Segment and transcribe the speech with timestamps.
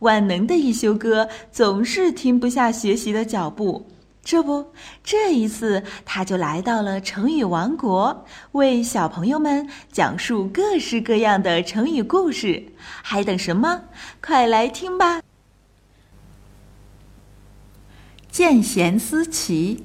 [0.00, 3.86] 万能的一休哥总是停不下学习的脚步。
[4.22, 4.66] 这不，
[5.02, 12.62] 这一次他就来到了成语王国，为小朋友们讲述各式各样的成语故事。
[13.02, 13.84] 还等什么？
[14.22, 15.22] 快来听吧！
[18.30, 19.84] 见贤思齐。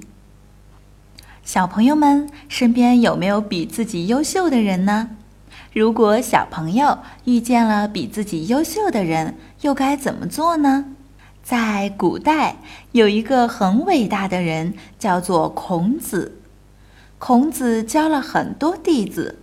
[1.44, 5.12] 小朋友们身边有没有比自己优秀的人呢？
[5.76, 10.86] 如果小朋友遇见了比自己优秀的人，又该怎么做呢？
[11.44, 12.56] 在古代，
[12.94, 16.40] 有一个很伟大的人，叫做孔子。
[17.18, 19.40] 孔子教了很多弟子，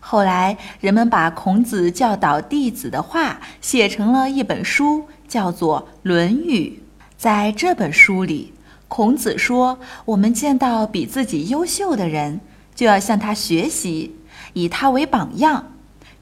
[0.00, 6.80] 后来人们把孔子教导弟子的话写成了一本书，叫做《论语》。
[7.18, 8.54] 在这本书里，
[8.88, 12.40] 孔子说：“我们见到比自己优秀的人，
[12.74, 14.16] 就要向他学习，
[14.52, 15.72] 以他为榜样，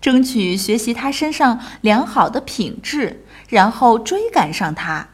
[0.01, 5.07] 争取学习他身上良好的品质。”然后追赶上他。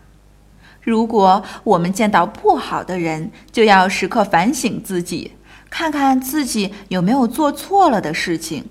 [0.81, 5.33] 如果我们见到不好的人，就要时刻反省自己，
[5.69, 8.65] 看看自己有没有做错了的事情，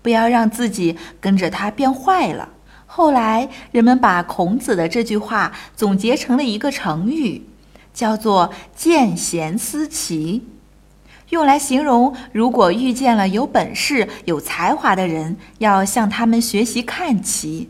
[0.00, 2.50] 不要让自己跟着他变坏了。
[2.86, 7.44] 后来，人们把孔子的这句话总结成了一个成语，
[7.92, 10.46] 叫做“见贤思齐”，
[11.34, 17.68] 用来形容如果遇见了有本事、有才华的人，要向他们学习看齐。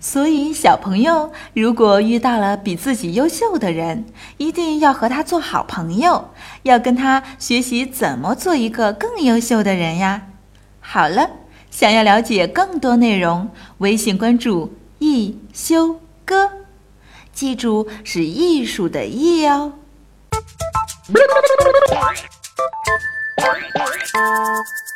[0.00, 4.06] 所以，小朋友如果遇到了比自己优秀的人，
[4.38, 6.30] 一定要和他做好朋友，
[6.64, 10.26] 要跟他学习怎么做一个更优秀的人呀。
[10.80, 11.30] 好了，
[11.70, 13.48] 想要了解更多内容，
[13.78, 16.50] 微信关注“一休哥”，
[17.32, 19.74] 记住是艺术的“艺”哦。
[24.12, 24.89] Thank you.